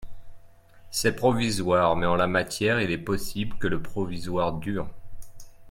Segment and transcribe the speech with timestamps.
[0.89, 4.89] C’est provisoire mais en la matière il est possible que le provisoire dure.